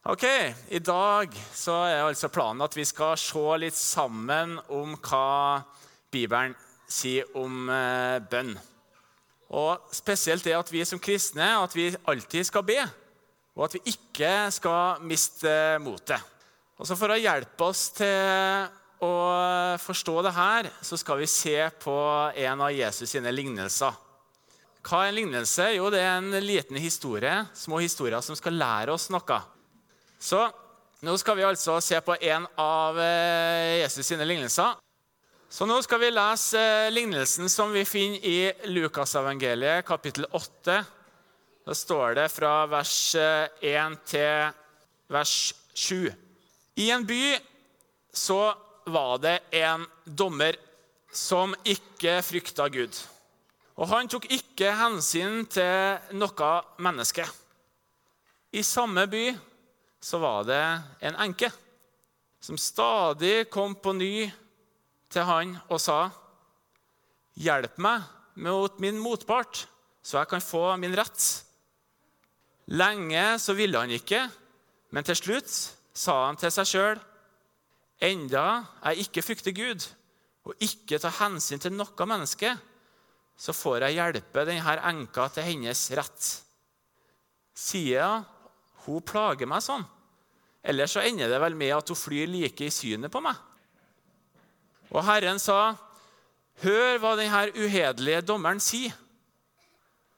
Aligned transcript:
Ok, 0.00 0.22
I 0.72 0.78
dag 0.80 1.34
så 1.52 1.74
er 1.84 2.06
altså 2.06 2.30
planen 2.32 2.64
at 2.64 2.72
vi 2.72 2.86
skal 2.88 3.18
se 3.20 3.40
litt 3.60 3.76
sammen 3.76 4.54
om 4.72 4.94
hva 4.96 5.60
Bibelen 6.08 6.54
sier 6.88 7.28
om 7.36 7.68
eh, 7.68 8.16
bønn. 8.24 8.54
Og 9.52 9.92
Spesielt 9.92 10.46
det 10.48 10.56
at 10.56 10.72
vi 10.72 10.86
som 10.88 11.02
kristne 11.04 11.50
at 11.52 11.76
vi 11.76 11.90
alltid 12.08 12.48
skal 12.48 12.64
be, 12.64 12.78
og 13.52 13.66
at 13.68 13.76
vi 13.76 13.92
ikke 13.92 14.32
skal 14.56 15.04
miste 15.04 15.52
motet. 15.84 16.24
Og 16.80 16.88
så 16.88 16.96
For 16.96 17.12
å 17.12 17.20
hjelpe 17.20 17.68
oss 17.68 17.90
til 18.00 18.72
å 19.04 19.12
forstå 19.84 20.18
det 20.24 20.36
her, 20.40 20.72
så 20.80 20.96
skal 20.96 21.20
vi 21.20 21.28
se 21.28 21.58
på 21.76 22.00
en 22.48 22.66
av 22.70 22.72
Jesus 22.72 23.18
sine 23.18 23.36
lignelser. 23.36 23.92
Hva 24.80 25.04
er 25.04 25.12
en 25.12 25.20
lignelse? 25.20 25.74
Jo, 25.76 25.92
det 25.92 26.00
er 26.00 26.16
en 26.16 26.32
liten 26.40 26.80
historie, 26.80 27.42
små 27.52 27.84
historier 27.84 28.24
som 28.24 28.32
skal 28.32 28.56
lære 28.56 28.96
oss 28.96 29.10
noe. 29.12 29.42
Så 30.20 30.40
nå 31.00 31.14
skal 31.16 31.38
vi 31.38 31.46
altså 31.48 31.78
se 31.80 31.96
på 32.04 32.12
en 32.20 32.44
av 32.60 32.98
eh, 33.00 33.80
Jesus 33.80 34.04
sine 34.04 34.26
lignelser. 34.28 34.76
Så 35.48 35.64
nå 35.66 35.78
skal 35.82 36.02
vi 36.02 36.10
lese 36.12 36.60
eh, 36.60 36.90
lignelsen 36.92 37.48
som 37.48 37.72
vi 37.72 37.86
finner 37.88 38.20
i 38.28 38.68
Lukasevangeliet, 38.68 39.86
kapittel 39.88 40.28
8. 40.28 40.76
Da 41.64 41.76
står 41.76 42.20
det 42.20 42.28
fra 42.34 42.52
vers 42.68 42.94
1 43.16 43.64
eh, 43.64 43.96
til 44.12 44.52
vers 45.08 45.34
7. 45.72 46.12
I 46.84 46.92
en 46.92 47.08
by 47.08 47.22
så 48.12 48.42
var 48.92 49.18
det 49.24 49.38
en 49.56 49.88
dommer 50.04 50.60
som 51.16 51.56
ikke 51.64 52.20
frykta 52.22 52.68
Gud. 52.68 52.92
Og 53.80 53.88
han 53.88 54.08
tok 54.12 54.28
ikke 54.28 54.76
hensyn 54.76 55.46
til 55.48 56.18
noe 56.20 56.56
menneske. 56.84 57.24
I 58.52 58.60
samme 58.66 59.08
by 59.08 59.30
så 60.00 60.18
var 60.18 60.46
det 60.48 60.62
en 61.04 61.18
enke 61.20 61.50
som 62.40 62.56
stadig 62.58 63.50
kom 63.52 63.74
på 63.76 63.92
ny 63.92 64.30
til 65.12 65.26
han 65.28 65.58
og 65.68 65.80
sa, 65.80 66.10
'Hjelp 67.36 67.78
meg 67.78 68.02
mot 68.36 68.80
min 68.80 68.98
motpart, 68.98 69.66
så 70.02 70.18
jeg 70.18 70.28
kan 70.28 70.40
få 70.40 70.76
min 70.76 70.96
rett.' 70.96 71.44
Lenge 72.70 73.38
så 73.38 73.52
ville 73.58 73.78
han 73.78 73.90
ikke, 73.90 74.30
men 74.90 75.04
til 75.04 75.16
slutt 75.16 75.50
sa 75.94 76.26
han 76.26 76.36
til 76.36 76.50
seg 76.50 76.66
sjøl, 76.66 77.00
'Enda 78.00 78.64
jeg 78.84 79.06
ikke 79.06 79.22
frykter 79.22 79.52
Gud 79.52 79.84
og 80.44 80.54
ikke 80.60 80.98
tar 80.98 81.18
hensyn 81.20 81.60
til 81.60 81.72
noe 81.72 82.06
menneske,' 82.06 82.56
så 83.40 83.52
får 83.56 83.86
jeg 83.86 83.96
hjelpe 83.96 84.44
denne 84.44 84.76
enka 84.84 85.28
til 85.32 85.46
hennes 85.46 85.90
rett. 85.96 86.26
Siden 87.56 88.24
hun 88.86 89.04
plager 89.04 89.48
meg 89.48 89.62
sånn. 89.64 89.84
Ellers 90.60 90.94
så 90.94 91.04
ender 91.04 91.30
det 91.30 91.40
vel 91.40 91.56
med 91.56 91.72
at 91.76 91.88
hun 91.88 91.98
flyr 91.98 92.28
like 92.28 92.66
i 92.66 92.72
synet 92.74 93.12
på 93.12 93.22
meg. 93.24 93.36
Og 94.90 95.04
Herren 95.06 95.38
sa, 95.38 95.76
'Hør 96.60 96.98
hva 97.00 97.16
denne 97.16 97.52
uhederlige 97.56 98.26
dommeren 98.26 98.60
sier.' 98.60 98.96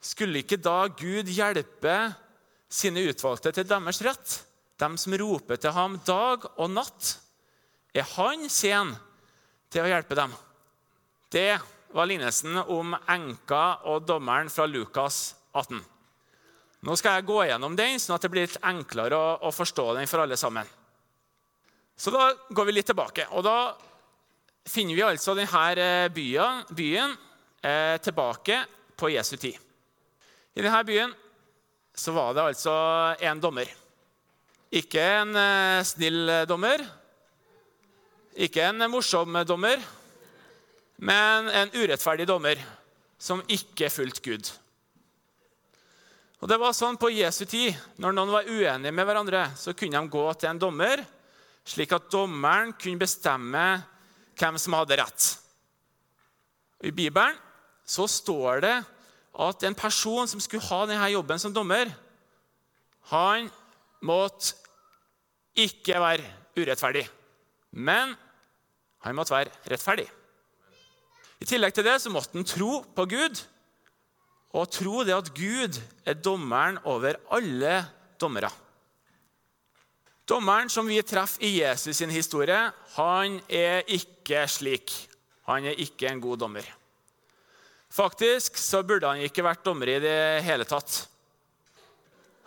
Skulle 0.03 0.43
ikke 0.43 0.59
da 0.59 0.89
Gud 0.89 1.29
hjelpe 1.31 2.15
sine 2.69 3.05
utvalgte 3.07 3.53
til 3.53 3.69
deres 3.69 4.01
rett, 4.03 4.41
dem 4.81 4.97
som 4.99 5.15
roper 5.15 5.57
til 5.57 5.71
ham 5.71 6.01
dag 6.07 6.43
og 6.57 6.71
natt? 6.71 7.19
Er 7.95 8.03
han 8.17 8.49
sen 8.51 8.97
til 9.71 9.85
å 9.85 9.93
hjelpe 9.93 10.19
dem? 10.19 10.35
Det 11.31 11.61
var 11.95 12.09
lignelsen 12.09 12.59
om 12.65 12.97
enka 13.07 13.85
og 13.87 14.09
dommeren 14.09 14.51
fra 14.51 14.67
Lukas 14.67 15.37
18. 15.55 15.92
Nå 16.83 16.97
skal 16.99 17.21
jeg 17.21 17.29
gå 17.29 17.39
gjennom 17.47 17.77
den, 17.79 18.01
sånn 18.03 18.17
at 18.17 18.25
det 18.25 18.31
blir 18.33 18.49
litt 18.49 18.63
enklere 18.67 19.15
å, 19.15 19.27
å, 19.47 19.51
forstå 19.55 19.93
den 20.01 20.09
for 20.11 20.25
alle 20.25 20.39
sammen. 20.39 20.67
Så 21.95 22.11
da 22.11 22.33
går 22.51 22.67
vi 22.67 22.75
litt 22.75 22.89
tilbake. 22.91 23.29
Og 23.39 23.45
da 23.47 23.75
finner 24.67 24.99
vi 24.99 25.05
altså 25.07 25.37
denne 25.39 25.67
eh, 25.79 26.09
byen, 26.11 26.65
byen 26.75 27.15
eh, 27.63 28.01
tilbake 28.03 28.65
på 28.99 29.13
Jesu 29.15 29.37
tid. 29.37 29.55
I 30.59 30.65
denne 30.65 30.81
byen 30.89 31.15
så 31.95 32.15
var 32.17 32.35
det 32.35 32.49
altså 32.51 32.75
en 33.31 33.43
dommer. 33.43 33.71
Ikke 34.75 35.05
en 35.21 35.39
eh, 35.39 35.85
snill 35.87 36.35
dommer, 36.51 36.83
ikke 38.43 38.73
en 38.73 38.89
morsom 38.91 39.39
dommer, 39.47 39.79
men 40.99 41.47
en 41.53 41.71
urettferdig 41.77 42.27
dommer 42.27 42.59
som 43.23 43.45
ikke 43.47 43.93
fulgte 43.93 44.27
Gud. 44.27 44.53
Og 46.43 46.51
det 46.51 46.59
var 46.59 46.75
sånn 46.75 46.99
På 46.99 47.11
Jesu 47.13 47.45
tid, 47.47 47.77
når 48.03 48.17
noen 48.17 48.33
var 48.35 48.49
uenige 48.51 48.95
med 48.95 49.07
hverandre, 49.07 49.45
så 49.55 49.75
kunne 49.79 50.01
de 50.01 50.11
gå 50.11 50.25
til 50.35 50.51
en 50.51 50.61
dommer, 50.61 51.05
slik 51.63 51.95
at 51.95 52.11
dommeren 52.11 52.75
kunne 52.75 52.99
bestemme 52.99 53.67
hvem 54.35 54.59
som 54.59 54.75
hadde 54.75 54.99
rett. 54.99 55.27
I 56.83 56.91
Bibelen 56.91 57.39
så 57.87 58.09
står 58.11 58.65
det 58.65 58.75
at 59.47 59.65
en 59.69 59.79
person 59.79 60.27
som 60.29 60.43
skulle 60.43 60.67
ha 60.67 60.81
denne 60.91 61.13
jobben 61.13 61.39
som 61.39 61.55
dommer, 61.55 61.93
han 63.13 63.47
måtte 64.03 64.57
ikke 65.63 66.01
være 66.03 66.27
urettferdig, 66.59 67.05
men 67.71 68.17
han 69.07 69.17
måtte 69.17 69.35
være 69.35 69.55
rettferdig. 69.71 70.09
I 71.43 71.47
tillegg 71.47 71.75
til 71.75 71.87
det 71.87 72.01
så 72.03 72.11
måtte 72.11 72.35
han 72.35 72.47
tro 72.47 72.81
på 72.97 73.07
Gud 73.15 73.47
og 74.53 74.69
tro 74.73 75.01
det 75.07 75.15
at 75.17 75.31
Gud 75.33 75.79
er 76.05 76.19
dommeren 76.21 76.79
over 76.85 77.17
alle 77.33 77.79
dommere. 78.21 78.51
Dommeren 80.29 80.71
som 80.71 80.87
vi 80.87 81.01
treffer 81.03 81.43
i 81.45 81.57
Jesus 81.63 81.97
sin 81.99 82.13
historie, 82.13 82.59
han 82.95 83.41
er 83.49 83.83
ikke 83.91 84.45
slik. 84.49 84.93
Han 85.49 85.67
er 85.67 85.81
ikke 85.83 86.11
en 86.11 86.21
god 86.23 86.45
dommer. 86.45 86.67
Faktisk 87.93 88.57
så 88.61 88.83
burde 88.87 89.09
han 89.09 89.25
ikke 89.25 89.45
vært 89.45 89.65
dommer 89.65 89.91
i 89.91 89.99
det 90.01 90.45
hele 90.47 90.65
tatt. 90.69 91.03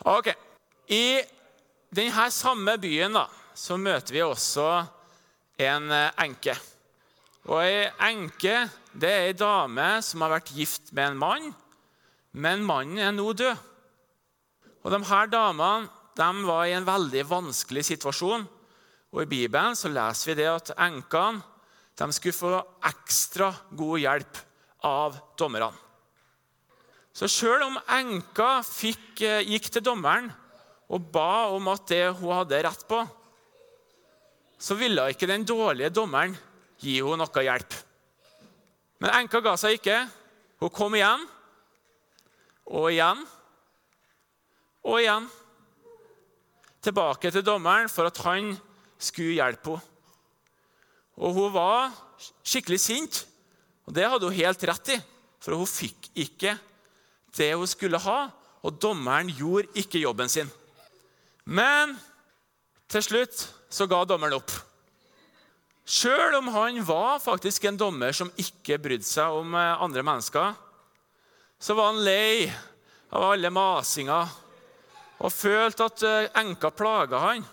Ok, 0.06 0.32
I 0.90 1.20
denne 1.96 2.30
samme 2.34 2.78
byen 2.82 3.18
da, 3.18 3.26
så 3.58 3.78
møter 3.78 4.14
vi 4.14 4.24
også 4.26 4.70
en 5.66 5.92
enke. 6.22 6.56
Og 7.46 7.62
Ei 7.62 7.86
enke 8.08 8.56
det 8.96 9.12
er 9.12 9.28
ei 9.28 9.38
dame 9.38 9.86
som 10.06 10.24
har 10.26 10.34
vært 10.38 10.54
gift 10.56 10.90
med 10.96 11.12
en 11.12 11.20
mann 11.20 11.54
men 12.35 12.66
mannen 12.68 13.00
er 13.00 13.13
nå 13.16 13.31
død. 13.31 13.56
Og 14.84 14.91
de 14.91 15.00
her 15.07 15.29
damene 15.31 15.90
de 16.16 16.46
var 16.47 16.68
i 16.68 16.75
en 16.75 16.88
veldig 16.88 17.23
vanskelig 17.28 17.84
situasjon. 17.90 18.46
Og 19.16 19.22
I 19.23 19.29
Bibelen 19.31 19.75
så 19.75 19.91
leser 19.91 20.31
vi 20.31 20.38
det 20.41 20.50
at 20.51 20.73
enkene 20.75 21.44
de 21.96 22.07
skulle 22.12 22.35
få 22.35 22.59
ekstra 22.90 23.53
god 23.72 24.01
hjelp 24.03 24.40
av 24.88 25.19
dommerne. 25.40 25.72
Så 27.16 27.29
sjøl 27.31 27.63
om 27.63 27.78
enka 27.96 28.59
fikk, 28.67 29.22
eh, 29.23 29.46
gikk 29.47 29.69
til 29.72 29.85
dommeren 29.88 30.28
og 30.91 31.12
ba 31.12 31.47
om 31.56 31.69
at 31.72 31.88
det 31.88 32.12
hun 32.19 32.35
hadde 32.35 32.59
rett 32.67 32.84
på, 32.88 33.00
så 34.59 34.75
ville 34.75 35.07
ikke 35.12 35.28
den 35.28 35.47
dårlige 35.47 35.94
dommeren 35.96 36.35
gi 36.79 37.00
henne 37.00 37.23
noe 37.23 37.46
hjelp. 37.47 37.78
Men 39.00 39.16
enka 39.22 39.40
ga 39.40 39.56
seg 39.56 39.79
ikke. 39.79 39.97
Hun 40.59 40.69
kom 40.75 40.96
igjen 40.96 41.23
og 42.66 42.92
igjen 42.92 43.22
og 44.86 45.02
igjen. 45.02 45.28
Tilbake 46.86 47.31
til 47.34 47.46
dommeren 47.46 47.90
for 47.90 48.09
at 48.09 48.22
han 48.26 48.53
skulle 49.02 49.38
hjelpe 49.40 49.78
henne. 49.78 49.92
Og 51.16 51.31
hun 51.31 51.53
var 51.53 51.94
skikkelig 52.44 52.80
sint, 52.84 53.22
og 53.88 53.96
det 53.96 54.03
hadde 54.03 54.28
hun 54.28 54.36
helt 54.36 54.64
rett 54.68 54.90
i. 54.92 54.98
For 55.40 55.56
hun 55.56 55.70
fikk 55.70 56.09
ikke 56.12 56.58
det 57.38 57.53
hun 57.53 57.70
skulle 57.72 58.02
ha, 58.03 58.18
og 58.66 58.80
dommeren 58.82 59.30
gjorde 59.32 59.72
ikke 59.80 60.02
jobben 60.02 60.28
sin. 60.32 60.50
Men 61.46 61.94
til 62.91 63.06
slutt 63.06 63.46
så 63.72 63.88
ga 63.88 64.02
dommeren 64.03 64.35
opp. 64.35 64.52
Sjøl 65.85 66.34
om 66.40 66.50
han 66.50 66.82
var 66.84 67.22
faktisk 67.22 67.67
en 67.70 67.78
dommer 67.78 68.16
som 68.16 68.32
ikke 68.41 68.79
brydde 68.82 69.06
seg 69.06 69.38
om 69.38 69.53
eh, 69.53 69.84
andre 69.85 70.02
mennesker, 70.03 70.56
så 71.59 71.75
var 71.78 71.91
han 71.91 72.03
lei 72.05 72.46
av 73.16 73.29
alle 73.31 73.52
masinga 73.53 74.19
og 75.23 75.31
følte 75.31 75.87
at 75.87 76.03
eh, 76.05 76.29
enka 76.41 76.72
plaga 76.75 77.22
han. 77.23 77.46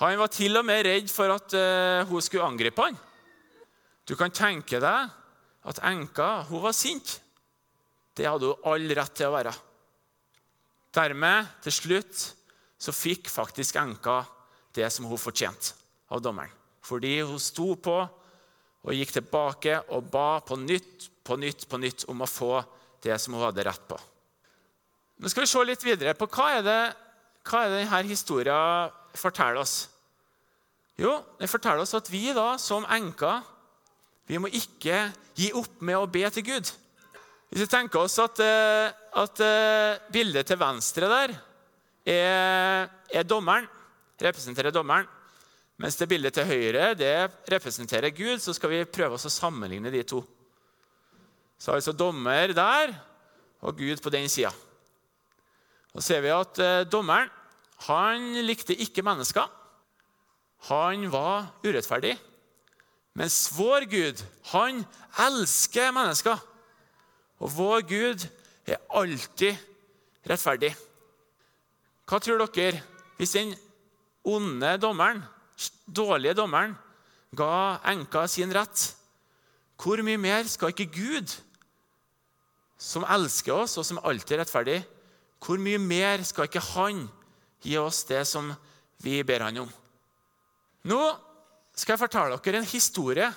Han 0.00 0.18
var 0.20 0.30
til 0.32 0.56
og 0.56 0.66
med 0.66 0.84
redd 0.86 1.08
for 1.10 1.32
at 1.34 1.54
uh, 1.58 2.06
hun 2.06 2.22
skulle 2.22 2.46
angripe 2.46 2.84
han. 2.84 2.94
Du 4.06 4.14
kan 4.16 4.30
tenke 4.30 4.78
deg 4.78 5.16
at 5.68 5.80
enka 5.90 6.44
hun 6.48 6.62
var 6.62 6.76
sint. 6.76 7.16
Det 8.14 8.28
hadde 8.28 8.52
hun 8.52 8.68
all 8.70 8.86
rett 8.94 9.16
til 9.18 9.26
å 9.26 9.34
være. 9.34 9.54
Dermed, 10.94 11.50
til 11.66 11.74
slutt, 11.74 12.22
så 12.78 12.94
fikk 12.94 13.26
faktisk 13.30 13.76
enka 13.82 14.20
det 14.78 14.86
som 14.94 15.10
hun 15.10 15.18
fortjente 15.18 15.74
av 16.14 16.22
dommeren. 16.22 16.54
Fordi 16.86 17.18
hun 17.26 17.42
sto 17.42 17.72
på 17.82 17.98
og 17.98 18.94
gikk 18.94 19.16
tilbake 19.18 19.80
og 19.92 20.06
ba 20.14 20.38
på 20.46 20.56
nytt 20.62 21.08
på 21.26 21.36
nytt 21.36 21.66
på 21.68 21.80
nytt 21.82 22.06
om 22.08 22.22
å 22.24 22.30
få 22.30 22.52
det 23.04 23.18
som 23.20 23.36
hun 23.36 23.44
hadde 23.46 23.64
rett 23.66 23.84
på. 23.88 23.98
Nå 25.18 25.30
skal 25.30 25.44
vi 25.44 25.50
se 25.50 25.62
litt 25.66 25.84
videre 25.86 26.14
på 26.14 26.28
hva 26.30 26.48
er 26.58 26.66
det, 26.66 26.80
hva 27.48 27.62
er 27.64 27.72
det 27.72 27.78
denne 27.82 28.02
historien 28.06 28.92
forteller 29.18 29.62
oss? 29.62 29.76
Jo, 30.98 31.14
den 31.38 31.50
forteller 31.50 31.82
oss 31.82 31.94
at 31.94 32.10
vi 32.10 32.28
da, 32.34 32.52
som 32.58 32.86
enker, 32.90 33.42
vi 34.28 34.38
må 34.42 34.50
ikke 34.52 35.08
gi 35.38 35.52
opp 35.56 35.80
med 35.86 35.98
å 35.98 36.08
be 36.10 36.24
til 36.34 36.44
Gud. 36.46 36.70
Hvis 37.48 37.64
vi 37.64 37.70
tenker 37.70 38.02
oss 38.02 38.18
at, 38.20 38.40
eh, 38.44 38.90
at 39.22 39.40
eh, 39.40 40.00
bildet 40.12 40.50
til 40.50 40.58
venstre 40.60 41.08
der 41.08 41.36
er, 42.08 42.90
er 43.08 43.24
dommeren, 43.24 43.66
representerer 44.20 44.74
dommeren, 44.74 45.06
mens 45.78 45.96
det 45.96 46.08
bildet 46.10 46.34
til 46.34 46.48
høyre 46.48 46.90
det 46.98 47.14
representerer 47.48 48.10
Gud, 48.10 48.42
så 48.42 48.52
skal 48.56 48.72
vi 48.72 48.82
prøve 48.90 49.16
oss 49.16 49.28
å 49.30 49.32
sammenligne 49.32 49.92
de 49.94 50.02
to. 50.02 50.20
Så 51.58 51.74
altså 51.74 51.92
dommer 51.92 52.54
der 52.54 52.94
og 53.60 53.76
Gud 53.76 53.98
på 54.02 54.10
den 54.14 54.28
sida. 54.30 54.52
Så 55.94 56.04
ser 56.04 56.22
vi 56.22 56.30
at 56.34 56.58
eh, 56.62 56.86
dommeren 56.86 57.30
han 57.86 58.32
likte 58.42 58.74
ikke 58.74 59.04
mennesker. 59.06 59.46
Han 60.70 61.06
var 61.12 61.52
urettferdig. 61.62 62.16
Mens 63.18 63.48
vår 63.54 63.86
Gud, 63.90 64.22
han 64.52 64.82
elsker 65.26 65.94
mennesker. 65.94 66.38
Og 67.38 67.50
vår 67.54 67.86
Gud 67.86 68.26
er 68.66 68.82
alltid 68.90 69.54
rettferdig. 70.28 70.72
Hva 72.08 72.18
tror 72.22 72.46
dere 72.46 72.82
hvis 73.18 73.34
den 73.34 73.54
onde 74.26 74.76
dommeren 74.78 75.22
dårlige 75.86 76.36
dommeren 76.38 76.76
ga 77.36 77.78
enka 77.90 78.26
sin 78.30 78.52
rett, 78.54 78.94
hvor 79.78 80.00
mye 80.02 80.20
mer 80.20 80.46
skal 80.48 80.72
ikke 80.72 80.90
Gud, 80.94 81.34
som 82.78 83.06
elsker 83.10 83.56
oss, 83.64 83.76
og 83.80 83.86
som 83.86 84.00
alltid 84.06 84.36
er 84.36 84.42
rettferdig, 84.44 84.78
hvor 85.42 85.58
mye 85.62 85.78
mer 85.82 86.22
skal 86.26 86.48
ikke 86.48 86.62
Han 86.74 87.04
gi 87.62 87.76
oss 87.78 88.04
det 88.06 88.22
som 88.26 88.52
vi 89.02 89.20
ber 89.26 89.44
Han 89.46 89.64
om? 89.66 89.72
Nå 90.88 91.02
skal 91.74 91.94
jeg 91.94 92.02
fortelle 92.06 92.38
dere 92.42 92.62
en 92.62 92.72
historie 92.72 93.28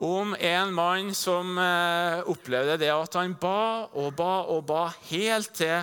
om 0.00 0.34
en 0.34 0.72
mann 0.72 1.10
som 1.14 1.58
eh, 1.60 2.22
opplevde 2.30 2.78
det 2.80 2.90
at 2.92 3.16
han 3.18 3.34
ba 3.36 3.90
og 4.00 4.14
ba 4.16 4.46
og 4.48 4.64
ba 4.68 4.86
helt 5.10 5.52
til 5.58 5.82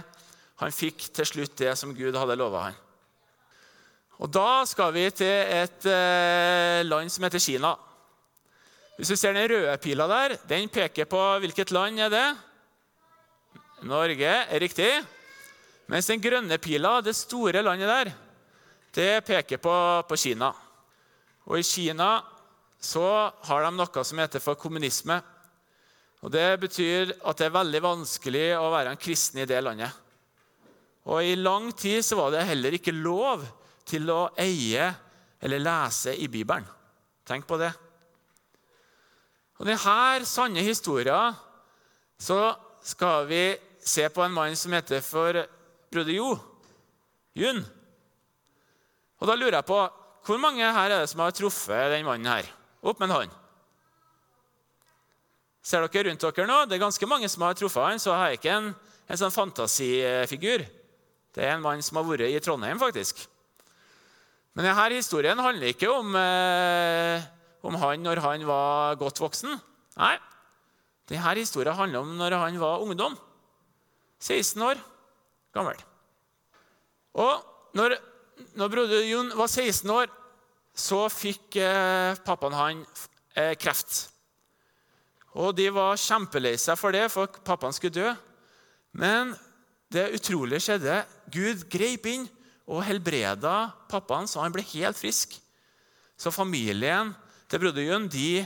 han 0.58 0.74
fikk 0.74 1.12
til 1.14 1.28
slutt 1.30 1.58
det 1.60 1.76
som 1.78 1.94
Gud 1.94 2.16
hadde 2.18 2.38
lova 2.40 2.70
han. 2.70 2.78
Og 4.18 4.32
Da 4.34 4.66
skal 4.66 4.90
vi 4.96 5.06
til 5.14 5.30
et 5.30 5.86
eh, 5.86 6.82
land 6.88 7.14
som 7.14 7.28
heter 7.28 7.44
Kina. 7.44 7.76
Hvis 8.98 9.14
du 9.14 9.16
ser 9.16 9.38
den 9.38 9.46
røde 9.52 9.78
pila 9.78 10.08
der, 10.10 10.40
den 10.50 10.70
peker 10.74 11.06
på 11.06 11.22
hvilket 11.44 11.72
land 11.72 12.02
er 12.02 12.10
det? 12.10 12.28
Norge 13.86 14.32
er 14.48 14.62
riktig. 14.62 14.90
Mens 15.88 16.10
den 16.10 16.22
grønne 16.22 16.58
pila, 16.60 16.98
det 17.02 17.16
store 17.16 17.62
landet 17.64 17.92
der, 17.92 18.10
det 18.98 19.26
peker 19.28 19.62
på, 19.62 19.76
på 20.10 20.18
Kina. 20.18 20.50
Og 21.48 21.60
i 21.60 21.66
Kina 21.66 22.18
så 22.82 23.06
har 23.48 23.64
de 23.64 23.72
noe 23.76 24.04
som 24.06 24.20
heter 24.22 24.44
for 24.44 24.60
kommunisme. 24.60 25.20
Og 26.26 26.34
Det 26.34 26.48
betyr 26.60 27.14
at 27.22 27.38
det 27.38 27.48
er 27.48 27.56
veldig 27.56 27.82
vanskelig 27.86 28.48
å 28.58 28.72
være 28.74 28.94
en 28.96 29.02
kristen 29.02 29.44
i 29.44 29.48
det 29.50 29.62
landet. 29.64 29.94
Og 31.08 31.24
I 31.24 31.38
lang 31.40 31.70
tid 31.78 32.04
så 32.04 32.18
var 32.20 32.34
det 32.34 32.48
heller 32.50 32.76
ikke 32.76 32.92
lov 32.92 33.46
til 33.88 34.10
å 34.12 34.28
eie 34.42 34.90
eller 35.40 35.62
lese 35.62 36.16
i 36.18 36.28
Bibelen. 36.28 36.66
Tenk 37.28 37.46
på 37.48 37.60
det. 37.62 37.70
Og 39.58 39.66
denne 39.66 40.26
sanne 40.28 40.66
historien 40.66 41.38
så 42.20 42.52
skal 42.84 43.28
vi 43.30 43.42
se 43.88 44.08
på 44.12 44.24
en 44.24 44.36
mann 44.36 44.56
som 44.60 44.74
heter 44.76 45.02
for 45.06 45.42
broder 45.92 46.18
Jo. 46.18 46.36
Jun. 47.38 47.62
Og 49.22 49.30
da 49.30 49.36
lurer 49.38 49.60
jeg 49.60 49.70
på 49.70 49.80
hvor 50.28 50.40
mange 50.42 50.60
her 50.60 50.92
er 50.92 51.04
det 51.06 51.12
som 51.12 51.22
har 51.24 51.32
truffet 51.32 51.94
den 51.94 52.06
mannen 52.06 52.28
her? 52.28 52.48
Opp 52.84 53.00
med 53.00 53.08
en 53.08 53.16
hånd. 53.16 53.36
Ser 55.64 55.86
dere 55.88 56.10
rundt 56.10 56.24
dere 56.24 56.48
nå? 56.50 56.58
Det 56.68 56.76
er 56.76 56.84
ganske 56.84 57.08
mange 57.10 57.30
som 57.32 57.46
har 57.48 57.56
truffet 57.56 57.84
han, 57.84 58.02
så 58.02 58.12
jeg 58.12 58.34
jeg 58.34 58.40
ikke 58.42 58.58
en, 58.58 58.68
en 59.08 59.20
sånn 59.22 59.34
fantasifigur. 59.34 60.66
Det 61.36 61.46
er 61.46 61.56
en 61.56 61.64
mann 61.64 61.84
som 61.86 62.00
har 62.00 62.08
vært 62.08 62.28
i 62.28 62.40
Trondheim, 62.44 62.80
faktisk. 62.82 63.24
Men 64.58 64.66
denne 64.66 64.88
historien 64.96 65.40
handler 65.40 65.70
ikke 65.70 65.90
om, 65.92 66.16
eh, 66.18 67.22
om 67.62 67.76
han 67.78 68.04
når 68.04 68.24
han 68.24 68.46
var 68.48 68.96
godt 68.98 69.22
voksen. 69.22 69.54
Nei, 69.98 70.16
denne 71.08 71.36
historien 71.38 71.78
handler 71.78 72.02
om 72.02 72.16
når 72.18 72.36
han 72.42 72.60
var 72.60 72.82
ungdom. 72.84 73.16
16 74.20 74.64
år 74.66 74.82
gammel. 75.56 75.80
Og 77.18 77.42
når, 77.78 77.98
når 78.58 78.72
broder 78.74 79.06
Jon 79.08 79.34
var 79.38 79.50
16 79.50 79.90
år, 79.94 80.12
så 80.78 81.08
fikk 81.10 81.58
eh, 81.62 82.18
pappaen 82.26 82.58
han 82.58 82.84
eh, 83.38 83.56
kreft. 83.58 84.08
Og 85.38 85.54
De 85.58 85.68
var 85.74 85.98
kjempelei 86.02 86.56
seg 86.62 86.78
for 86.80 86.94
det, 86.94 87.08
for 87.14 87.30
pappaen 87.46 87.76
skulle 87.76 87.98
dø. 87.98 88.12
Men 88.98 89.34
det 89.94 90.10
utrolige 90.18 90.64
skjedde. 90.68 91.00
Gud 91.34 91.66
grep 91.72 92.08
inn 92.10 92.28
og 92.68 92.84
helbreda 92.86 93.72
pappaen, 93.90 94.28
så 94.28 94.44
han 94.44 94.54
ble 94.54 94.66
helt 94.74 94.98
frisk. 95.00 95.38
Så 96.18 96.34
familien 96.34 97.14
til 97.48 97.62
broder 97.62 97.86
Jun 97.86 98.08
de 98.12 98.44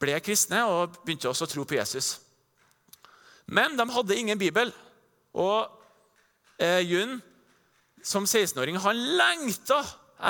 ble 0.00 0.16
kristne 0.24 0.62
og 0.70 0.96
begynte 1.04 1.28
også 1.28 1.46
å 1.46 1.50
tro 1.50 1.66
på 1.68 1.76
Jesus. 1.76 2.14
Men 3.50 3.76
de 3.78 3.86
hadde 3.90 4.18
ingen 4.18 4.38
bibel. 4.38 4.70
Og 5.34 5.66
eh, 6.58 6.80
Jun 6.86 7.18
som 8.02 8.24
16-åring 8.24 8.78
han 8.80 9.02
lengta 9.18 9.80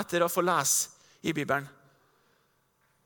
etter 0.00 0.24
å 0.24 0.30
få 0.30 0.42
lese 0.46 0.96
i 1.22 1.34
Bibelen. 1.36 1.68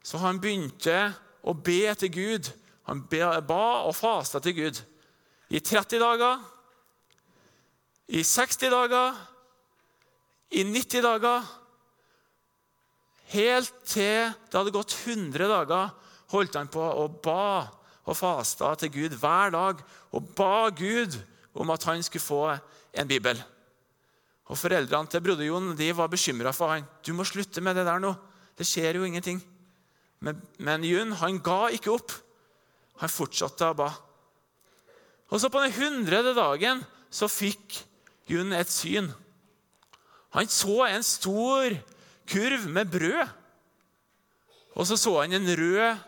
Så 0.04 0.20
han 0.22 0.40
begynte 0.40 1.12
å 1.44 1.54
be 1.56 1.82
til 1.98 2.12
Gud. 2.14 2.50
Han 2.88 3.02
ba 3.08 3.64
og 3.88 3.94
fasta 3.96 4.40
til 4.44 4.56
Gud 4.58 4.80
i 5.54 5.60
30 5.60 6.00
dager, 6.00 6.40
i 8.08 8.20
60 8.24 8.72
dager 8.72 9.14
i 10.54 10.64
90 10.66 11.04
dager. 11.04 11.46
Helt 13.32 13.72
til 13.88 14.28
det 14.28 14.58
hadde 14.58 14.74
gått 14.74 14.92
100 15.06 15.48
dager, 15.48 15.94
holdt 16.34 16.58
han 16.58 16.68
på 16.72 16.84
og 16.84 17.18
ba 17.24 17.64
og 18.04 18.16
fasta 18.18 18.74
til 18.78 18.92
Gud 18.92 19.16
hver 19.20 19.52
dag 19.54 19.80
og 20.12 20.30
ba 20.36 20.68
Gud 20.68 21.16
om 21.54 21.70
at 21.72 21.84
han 21.88 22.02
skulle 22.02 22.24
få 22.24 22.42
en 22.92 23.08
bibel. 23.08 23.40
Og 24.52 24.58
Foreldrene 24.60 25.08
til 25.08 25.22
broder 25.24 25.46
Jon 25.48 25.72
de 25.78 25.88
var 25.96 26.10
bekymra 26.12 26.52
for 26.52 26.74
han. 26.74 26.84
Du 27.06 27.14
må 27.16 27.24
slutte 27.24 27.62
med 27.64 27.78
det 27.78 27.86
der 27.86 28.02
nå. 28.02 28.12
Det 28.58 28.66
skjer 28.68 28.98
jo 28.98 29.06
ingenting. 29.08 29.40
Men, 30.20 30.40
men 30.58 30.84
Jon 30.84 31.14
han 31.20 31.40
ga 31.44 31.68
ikke 31.72 31.94
opp. 31.94 32.12
Han 33.00 33.10
fortsatte 33.10 33.72
å 33.72 33.78
ba. 33.78 33.88
Og 35.32 35.40
så 35.40 35.48
På 35.50 35.62
den 35.64 35.72
hundrede 35.74 36.34
dagen 36.36 36.84
så 37.10 37.28
fikk 37.30 37.80
Jon 38.28 38.52
et 38.56 38.70
syn. 38.70 39.08
Han 40.36 40.50
så 40.50 40.84
en 40.88 41.02
stor 41.06 41.74
kurv 42.28 42.68
med 42.68 42.90
brød. 42.90 43.32
Og 44.74 44.86
så 44.88 44.98
så 44.98 45.20
han 45.20 45.32
en 45.36 45.50
rød 45.56 46.00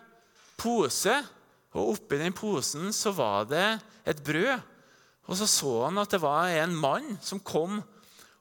pose, 0.59 1.15
og 1.77 1.93
oppi 1.95 2.19
den 2.21 2.35
posen 2.37 2.93
så 2.95 3.13
var 3.15 3.47
det 3.51 3.67
et 4.09 4.23
brød. 4.25 4.57
Og 5.27 5.39
så 5.39 5.49
så 5.51 5.73
han 5.85 5.99
at 6.01 6.13
det 6.15 6.23
var 6.23 6.53
en 6.63 6.77
mann 6.79 7.17
som 7.25 7.43
kom 7.43 7.81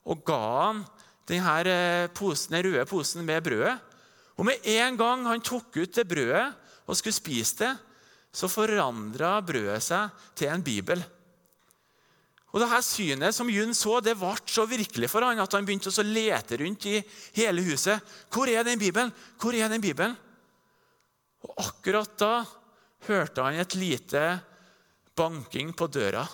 og 0.05 0.21
ga 0.25 0.41
han 0.67 0.83
denne 1.25 1.55
eh, 1.71 2.11
posen, 2.13 2.53
den 2.53 2.67
røde 2.67 2.85
posen 2.85 3.25
med 3.25 3.41
brødet. 3.45 3.73
Og 4.37 4.45
med 4.45 4.67
en 4.75 4.97
gang 4.99 5.25
han 5.25 5.41
tok 5.41 5.73
ut 5.79 5.95
det 5.95 6.05
brødet 6.07 6.45
og 6.85 6.97
skulle 6.97 7.15
spise 7.15 7.63
det, 7.63 7.73
så 8.35 8.51
forandra 8.51 9.39
brødet 9.45 9.81
seg 9.81 10.25
til 10.37 10.51
en 10.51 10.63
bibel. 10.63 11.01
Og 12.55 12.61
det 12.61 12.69
her 12.71 12.83
Synet 12.85 13.35
som 13.35 13.49
Jun 13.51 13.73
så, 13.75 13.97
det 14.03 14.13
ble 14.19 14.35
så 14.47 14.63
virkelig 14.69 15.09
for 15.11 15.25
han 15.25 15.41
at 15.43 15.55
han 15.57 15.65
begynte 15.67 15.91
å 15.91 16.05
lete 16.07 16.59
rundt 16.61 16.85
i 16.87 17.01
hele 17.35 17.63
huset. 17.65 17.99
Hvor 18.31 18.47
er 18.47 18.63
den 18.63 18.79
Bibelen? 18.79 19.11
Hvor 19.41 19.55
er 19.57 19.71
den 19.71 19.83
Bibelen? 19.83 20.15
Og 21.43 21.65
Akkurat 21.65 22.13
da 22.19 22.45
hørte 23.07 23.45
han 23.45 23.59
et 23.61 23.75
lite 23.77 24.23
banking 25.15 25.71
på 25.77 25.87
døra. 25.87 26.25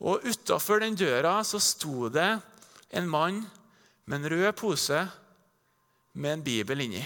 Og 0.00 0.24
Utafor 0.24 0.80
den 0.80 0.96
døra 0.96 1.40
så 1.44 1.60
sto 1.60 2.08
det 2.12 2.28
en 2.96 3.08
mann 3.08 3.40
med 4.06 4.20
en 4.20 4.30
rød 4.32 4.52
pose 4.58 5.00
med 6.12 6.38
en 6.38 6.44
bibel 6.44 6.86
inni. 6.86 7.02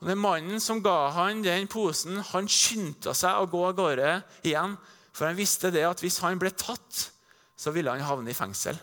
Og 0.00 0.08
Den 0.08 0.18
mannen 0.18 0.60
som 0.60 0.82
ga 0.82 1.10
han 1.14 1.44
den 1.44 1.68
posen, 1.70 2.18
han 2.32 2.48
skyndte 2.50 3.14
seg 3.14 3.38
å 3.38 3.48
gå 3.50 3.62
av 3.68 3.76
gårde 3.78 4.16
igjen 4.42 4.76
for 5.12 5.28
han 5.28 5.36
visste 5.36 5.70
det 5.72 5.84
at 5.86 6.00
hvis 6.02 6.20
han 6.24 6.40
ble 6.40 6.50
tatt, 6.56 7.08
så 7.56 7.72
ville 7.74 7.92
han 7.92 8.04
havne 8.04 8.32
i 8.32 8.36
fengsel. 8.36 8.78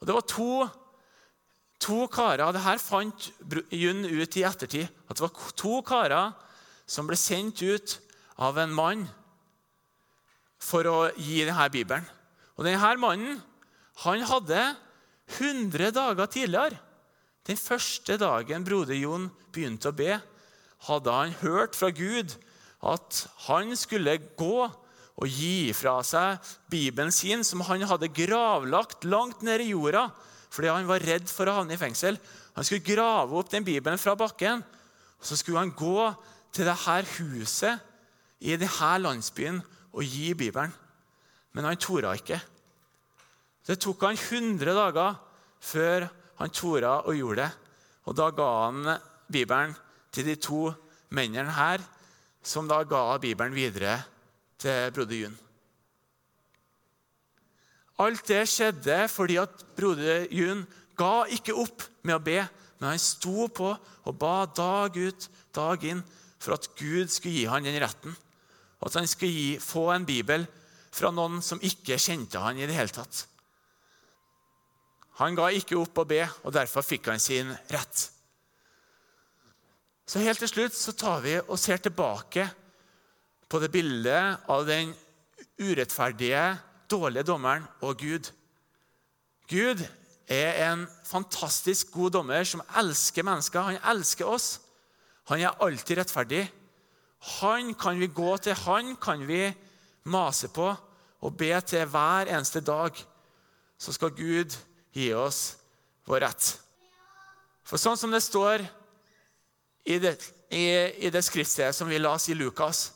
Og 0.00 0.06
Det 0.06 0.14
var 0.14 0.26
to, 0.26 0.52
to 1.82 2.06
karer 2.12 2.52
Det 2.54 2.62
her 2.62 2.78
fant 2.78 3.30
Jun 3.74 4.04
ut 4.06 4.36
i 4.38 4.44
ettertid. 4.46 4.88
At 5.08 5.18
det 5.18 5.24
var 5.24 5.52
to 5.58 5.80
karer 5.86 6.32
som 6.86 7.08
ble 7.08 7.18
sendt 7.18 7.62
ut 7.62 7.98
av 8.42 8.58
en 8.58 8.72
mann 8.74 9.06
for 10.62 10.86
å 10.86 10.98
gi 11.16 11.42
denne 11.46 11.68
Bibelen. 11.72 12.06
Og 12.56 12.66
denne 12.66 12.94
mannen 13.00 13.40
han 14.04 14.24
hadde 14.28 14.60
100 15.38 15.92
dager 15.94 16.28
tidligere, 16.30 16.78
den 17.46 17.58
første 17.58 18.16
dagen 18.20 18.64
broder 18.66 18.94
Jon 18.94 19.26
begynte 19.54 19.90
å 19.90 19.96
be, 19.96 20.18
hadde 20.86 21.14
han 21.14 21.34
hørt 21.40 21.78
fra 21.78 21.90
Gud 21.94 22.34
at 22.82 23.22
han 23.46 23.74
skulle 23.78 24.18
gå 24.38 24.58
og 24.62 25.26
gi 25.28 25.72
fra 25.76 26.00
seg 26.06 26.52
Bibelen 26.70 27.12
sin, 27.14 27.44
som 27.46 27.62
han 27.66 27.84
hadde 27.86 28.10
gravlagt 28.14 29.06
langt 29.06 29.42
ned 29.46 29.62
i 29.62 29.72
jorda 29.72 30.08
fordi 30.52 30.68
han 30.68 30.88
var 30.88 31.04
redd 31.04 31.30
for 31.32 31.48
å 31.48 31.56
havne 31.60 31.76
i 31.76 31.80
fengsel. 31.80 32.18
Han 32.56 32.66
skulle 32.66 32.84
grave 32.84 33.38
opp 33.38 33.50
den 33.52 33.64
Bibelen 33.64 34.00
fra 34.00 34.14
bakken, 34.18 34.60
og 34.60 35.24
så 35.24 35.38
skulle 35.38 35.62
han 35.62 35.72
gå 35.76 36.10
til 36.52 36.68
dette 36.68 36.98
huset 37.16 37.88
i 38.44 38.56
denne 38.60 38.92
landsbyen 39.00 39.62
og 39.92 40.04
gi 40.04 40.32
Bibelen. 40.36 40.72
Men 41.52 41.68
han 41.68 41.80
torde 41.80 42.12
ikke. 42.16 42.40
Det 43.62 43.78
tok 43.80 44.04
han 44.08 44.18
100 44.18 44.74
dager 44.76 45.16
før 45.62 46.08
han 46.40 46.50
torde 46.50 46.90
og 47.06 47.16
gjorde 47.16 47.44
det. 47.44 47.50
Og 48.10 48.16
da 48.18 48.28
ga 48.34 48.48
han 48.64 48.96
Bibelen 49.32 49.76
til 50.12 50.26
de 50.26 50.36
to 50.36 50.66
mennene 51.14 51.54
her, 51.54 51.80
som 52.42 52.68
da 52.68 52.82
ga 52.82 53.18
Bibelen 53.22 53.54
videre 53.54 54.00
til 54.58 54.90
broder 54.92 55.20
Jun. 55.22 55.38
Alt 58.02 58.26
det 58.30 58.42
skjedde 58.50 59.04
fordi 59.12 59.38
at 59.42 59.62
broder 59.76 60.26
Jun 60.34 60.64
ga 60.98 61.24
ikke 61.30 61.54
opp 61.56 61.84
med 62.02 62.16
å 62.16 62.24
be, 62.24 62.40
men 62.80 62.92
han 62.92 63.00
sto 63.00 63.46
på 63.54 63.70
og 63.70 64.16
ba 64.18 64.42
dag 64.50 64.96
ut, 64.98 65.28
dag 65.54 65.84
inn 65.86 66.02
for 66.42 66.56
at 66.56 66.66
Gud 66.78 67.12
skulle 67.12 67.36
gi 67.36 67.50
han 67.50 67.66
den 67.66 67.78
retten. 67.82 68.14
Og 68.80 68.88
at 68.88 68.98
han 68.98 69.06
skulle 69.10 69.32
gi, 69.32 69.50
få 69.62 69.92
en 69.94 70.06
bibel 70.08 70.46
fra 70.92 71.12
noen 71.14 71.38
som 71.44 71.62
ikke 71.62 72.00
kjente 72.00 72.40
han 72.42 72.58
i 72.58 72.66
det 72.66 72.74
hele 72.76 72.92
tatt. 72.92 73.26
Han 75.20 75.36
ga 75.38 75.50
ikke 75.54 75.78
opp 75.78 76.02
å 76.02 76.08
be, 76.08 76.24
og 76.42 76.54
derfor 76.56 76.84
fikk 76.84 77.12
han 77.12 77.22
sin 77.22 77.52
rett. 77.70 78.08
Så 80.08 80.20
Helt 80.24 80.42
til 80.42 80.50
slutt 80.50 80.74
så 80.76 80.96
tar 80.98 81.22
vi 81.24 81.36
og 81.40 81.60
ser 81.60 81.78
tilbake 81.84 82.48
på 83.48 83.60
det 83.62 83.70
bildet 83.72 84.48
av 84.50 84.64
den 84.66 84.90
urettferdige, 85.60 86.42
dårlige 86.92 87.26
dommeren 87.26 87.64
og 87.80 87.98
Gud. 88.00 88.30
Gud 89.50 89.82
er 90.28 90.72
en 90.72 90.86
fantastisk 91.08 91.90
god 91.92 92.14
dommer 92.18 92.44
som 92.48 92.62
elsker 92.78 93.24
mennesker. 93.26 93.72
Han 93.72 93.96
elsker 93.96 94.28
oss. 94.28 94.60
Han 95.30 95.40
er 95.40 95.56
alltid 95.62 95.98
rettferdig. 95.98 96.46
Han 97.40 97.74
kan 97.78 98.00
vi 98.00 98.10
gå 98.10 98.36
til, 98.42 98.54
han 98.66 98.96
kan 98.96 99.22
vi 99.28 99.52
mase 100.04 100.48
på 100.50 100.72
og 101.22 101.36
be 101.38 101.52
til 101.60 101.86
hver 101.86 102.26
eneste 102.26 102.60
dag. 102.60 102.90
Så 103.78 103.94
skal 103.94 104.14
Gud 104.16 104.56
gi 104.94 105.12
oss 105.14 105.56
vår 106.06 106.26
rett. 106.26 106.48
For 107.62 107.78
sånn 107.78 107.98
som 107.98 108.10
det 108.10 108.22
står 108.24 108.64
i 109.86 109.98
det, 110.02 110.16
i, 110.50 110.66
i 111.06 111.10
det 111.14 111.22
skriftstedet 111.24 111.76
som 111.76 111.90
vi 111.90 112.00
las 112.02 112.28
i 112.28 112.34
Lukas, 112.34 112.90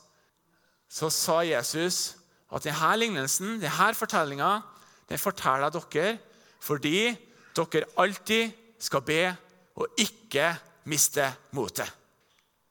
så 0.91 1.11
sa 1.11 1.41
Jesus 1.47 2.17
at 2.55 2.65
denne 2.65 2.97
lignelsen, 2.97 3.61
denne 3.61 3.95
fortellinga, 3.95 4.61
den 5.09 5.19
forteller 5.19 5.71
dere 5.71 6.19
fordi 6.61 7.15
dere 7.57 7.85
alltid 7.99 8.51
skal 8.81 9.03
be 9.03 9.37
og 9.77 9.89
ikke 9.99 10.55
miste 10.85 11.27
motet. 11.53 11.89